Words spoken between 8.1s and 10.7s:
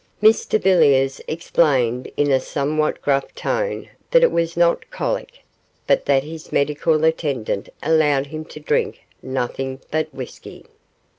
him to drink nothing but whisky.